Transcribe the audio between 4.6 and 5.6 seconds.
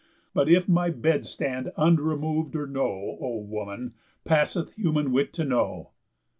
human wit to